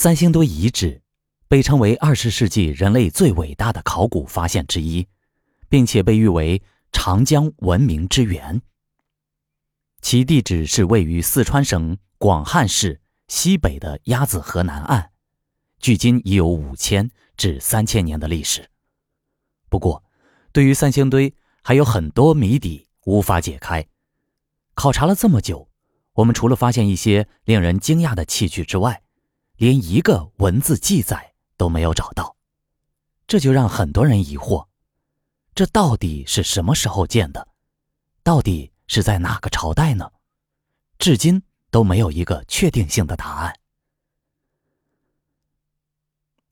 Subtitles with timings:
[0.00, 1.02] 三星堆遗址
[1.48, 5.08] 被称为二十世纪人类最伟大的考古发现之一，
[5.68, 8.62] 并且被誉为长江文明之源。
[10.00, 15.10] 其地址是位于四川省广汉市西北的鸭子河南岸，
[15.80, 18.70] 距今已有五千至三千年的历史。
[19.68, 20.04] 不过，
[20.52, 21.34] 对于三星堆
[21.64, 23.84] 还有很多谜底无法解开。
[24.74, 25.68] 考察了这么久，
[26.12, 29.02] 我们除了发现一些令人惊讶的器具之外，
[29.58, 32.36] 连一个文字记载都没有找到，
[33.26, 34.68] 这就让很多人疑惑：
[35.52, 37.48] 这到底是什么时候建的？
[38.22, 40.08] 到底是在哪个朝代呢？
[40.96, 41.42] 至今
[41.72, 43.58] 都没有一个确定性的答案。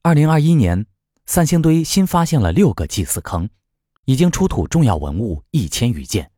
[0.00, 0.86] 二零二一年，
[1.26, 3.50] 三星堆新发现了六个祭祀坑，
[4.06, 6.30] 已经出土重要文物一千余件，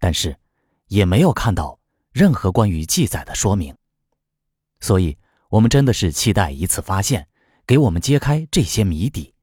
[0.00, 0.36] 但是
[0.88, 1.78] 也没有看到
[2.10, 3.72] 任何关于记载的说明，
[4.80, 5.16] 所以。
[5.56, 7.28] 我们真的是期待一次发现，
[7.66, 9.34] 给我们揭开这些谜底。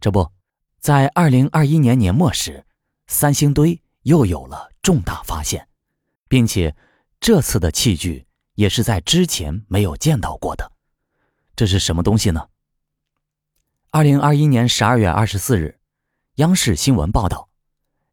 [0.00, 0.32] 这不，
[0.80, 2.66] 在二零二一年年末时，
[3.06, 5.68] 三星堆又有了重大发现，
[6.26, 6.74] 并且
[7.20, 10.72] 这次的器具也是在之前没有见到过的。
[11.54, 12.48] 这是什么东西呢？
[13.92, 15.78] 二零二一年十二月二十四日，
[16.36, 17.48] 央视新闻报道，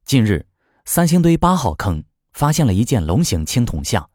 [0.05, 0.45] 近日，
[0.85, 4.11] 三星堆八号坑发现了一件龙形青铜像。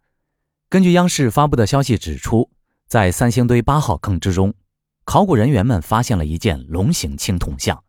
[0.68, 2.52] 根据央视发布的消息指出。
[2.88, 4.54] 在三星堆八号坑之中，
[5.04, 7.84] 考古人员们发现了一件龙形青铜像，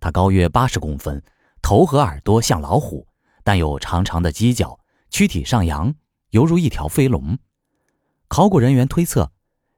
[0.00, 1.22] 它高约八十公分，
[1.62, 3.06] 头和耳朵像老虎，
[3.44, 5.94] 但有长长的犄角，躯体上扬，
[6.30, 7.38] 犹如一条飞龙。
[8.26, 9.30] 考古人员推测，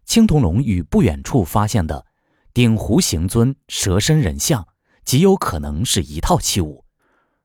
[0.06, 2.06] 青铜龙与不远处发现的
[2.54, 4.66] 鼎湖形尊蛇身人像
[5.04, 6.86] 极有可能是一套器物。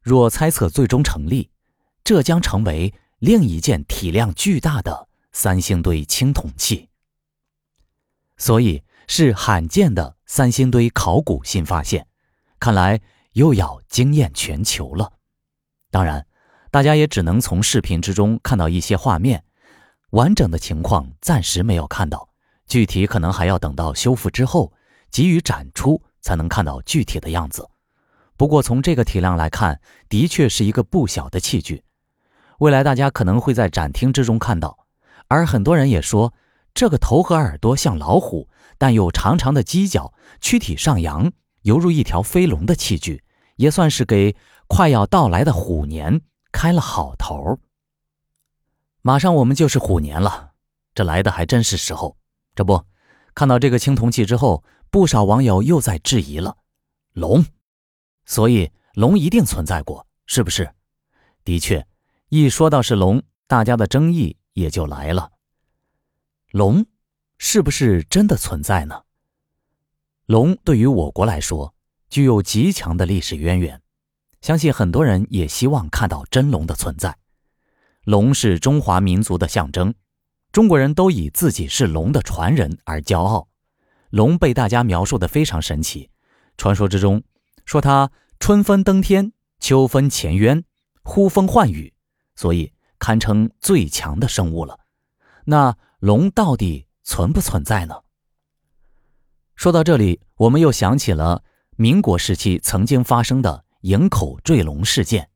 [0.02, 1.52] 若猜测最终成立，
[2.06, 6.88] 这将成为另一件体量巨大的三星堆青铜器。
[8.38, 12.08] 所以是罕见的三星堆考古新发现，
[12.60, 13.02] 看来
[13.34, 15.12] 又要惊艳全球了。
[15.90, 16.26] 当然，
[16.70, 19.44] 大家也只能从视频之中看到一些画面，
[20.12, 22.30] 完整的情况暂时没有看到，
[22.68, 24.72] 具体可能还要等到修复之后
[25.10, 27.68] 给予展出才能看到具体的样子。
[28.36, 31.84] 不过从这个体量来看，的确是一个不小的器具，
[32.60, 34.86] 未来大家可能会在展厅之中看到，
[35.28, 36.34] 而很多人也说。
[36.78, 41.32] 这个头和耳朵像老虎，但有长长的犄角，躯体上扬，
[41.64, 43.24] 犹如一条飞龙的器具，
[43.56, 44.36] 也算是给
[44.68, 46.22] 快要到来的虎年
[46.52, 47.58] 开了好头。
[49.02, 50.52] 马上我们就是虎年了，
[50.94, 52.16] 这来的还真是时候。
[52.54, 52.86] 这不，
[53.34, 56.58] 看到这个青铜器之后，不少网友又在质疑了：
[57.14, 57.44] 龙，
[58.28, 60.70] 所以龙一定存在过，是不是？
[61.44, 61.88] 的确，
[62.30, 65.32] 一说到是龙，大家的争议也就来了。
[66.52, 66.86] 龙
[67.38, 69.04] 是不是真的存在呢？
[70.26, 71.76] 龙对于我国来说
[72.10, 73.82] 具有极强的历史渊源，
[74.40, 77.18] 相信很多人也希望看到真龙的存在。
[78.06, 79.94] 龙是中华民族的象征，
[80.54, 83.50] 中国人都以自己是龙的传人而骄傲。
[84.10, 86.10] 龙被大家描述的非常神奇，
[86.58, 87.22] 传说之中
[87.66, 88.10] 说它
[88.40, 90.64] 春分登天，秋分潜渊，
[91.04, 91.94] 呼风唤雨，
[92.36, 94.80] 所以堪称最强的生物了。
[95.44, 95.78] 那。
[96.00, 97.96] 龙到底存不存在呢？
[99.56, 101.44] 说到这里，我们又想起了
[101.76, 105.32] 民国时期曾经发生的营口坠龙事件。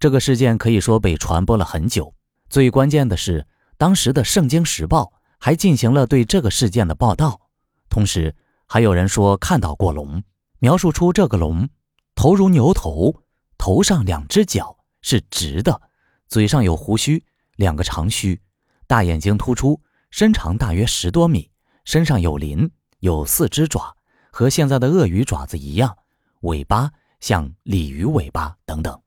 [0.00, 2.12] 这个事件可以说被传播了很久。
[2.50, 3.46] 最关键的是，
[3.76, 5.04] 当时的《圣经时报》
[5.38, 7.40] 还进行了对这个事件的报道。
[7.88, 8.34] 同时，
[8.66, 10.24] 还有人说看到过龙，
[10.58, 11.68] 描述出这个龙
[12.16, 13.22] 头如牛头，
[13.56, 15.80] 头上两只角是直的，
[16.26, 17.24] 嘴上有胡须，
[17.54, 18.40] 两个长须。
[18.88, 21.50] 大眼睛突出，身长大约十多米，
[21.84, 23.94] 身上有鳞，有四只爪，
[24.32, 25.94] 和现在的鳄鱼爪子一样，
[26.40, 26.90] 尾巴
[27.20, 28.98] 像鲤鱼尾巴等等。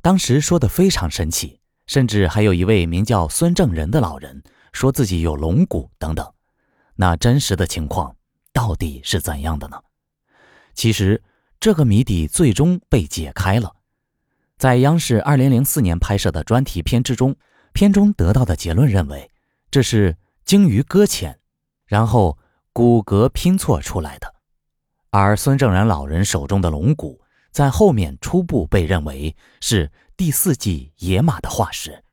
[0.00, 1.58] 当时说的非常神奇，
[1.88, 4.40] 甚至还有一位名叫孙正仁的老人
[4.72, 6.32] 说自己有龙骨等等。
[6.94, 8.14] 那真实的情况
[8.52, 9.76] 到底是怎样的呢？
[10.74, 11.20] 其实
[11.58, 13.74] 这个谜底最终被解开了，
[14.56, 17.34] 在央视二零零四年拍摄的专题片之中。
[17.72, 19.28] 片中得到的结论认为，
[19.74, 21.40] 这是鲸鱼搁浅，
[21.84, 22.38] 然后
[22.72, 24.32] 骨骼拼错出来的。
[25.10, 32.04] 而孙正然老人手中的龙骨，在后面初步被认为是第四纪野马的化石，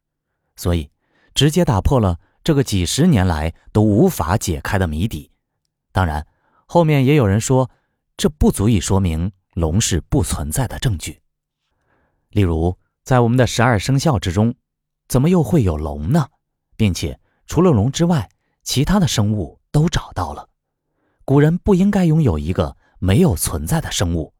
[0.55, 0.89] 所以
[1.35, 5.29] 直接打破了这个几十年来都无法解开的谜底。
[5.91, 6.25] 当然，
[6.65, 7.69] 后面也有人说，
[8.17, 11.21] 这不足以说明龙是不存在的证据。
[12.29, 14.55] 例如，在我们的十二生肖之中。
[15.07, 16.25] 怎么又会有龙呢？
[16.75, 17.19] 并且
[17.51, 18.29] 除了龙之外，
[18.63, 20.47] 其他的生物都找到了。
[21.25, 24.33] 古人不应该拥有一个没有存在的生物，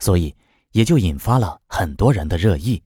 [0.00, 0.34] 所以
[0.72, 2.82] 也就引发了很多人的热议。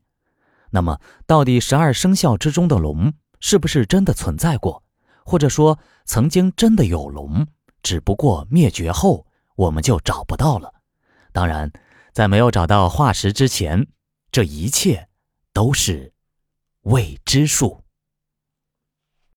[0.69, 4.84] 那么，到底十二生肖之中的龙是不是真的存在过，
[5.24, 7.46] 或者说曾经真的有龙，
[7.82, 9.26] 只不过灭绝后
[9.56, 10.70] 我们就找不到了？
[11.32, 11.72] 当然，
[12.12, 13.86] 在没有找到化石之前，
[14.30, 15.08] 这一切
[15.54, 16.12] 都是
[16.82, 17.81] 未知数。